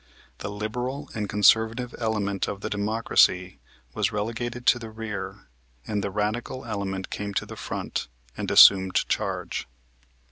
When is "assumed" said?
8.49-8.95